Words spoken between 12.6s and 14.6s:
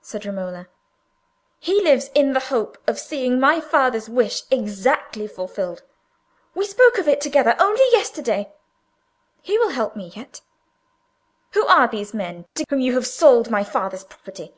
whom you have sold my father's property?"